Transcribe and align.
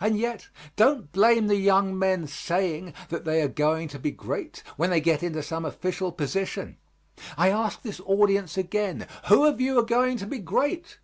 And 0.00 0.18
yet, 0.18 0.48
don't 0.74 1.12
blame 1.12 1.46
the 1.46 1.54
young 1.54 1.96
men 1.96 2.26
saying 2.26 2.92
that 3.10 3.24
they 3.24 3.40
are 3.42 3.46
going 3.46 3.86
to 3.86 3.98
be 4.00 4.10
great 4.10 4.64
when 4.76 4.90
they 4.90 5.00
get 5.00 5.22
into 5.22 5.40
some 5.40 5.64
official 5.64 6.10
position. 6.10 6.78
I 7.38 7.50
ask 7.50 7.80
this 7.82 8.00
audience 8.04 8.58
again 8.58 9.06
who 9.28 9.44
of 9.46 9.60
you 9.60 9.78
are 9.78 9.84
going 9.84 10.16
to 10.16 10.26
be 10.26 10.38
great? 10.40 10.98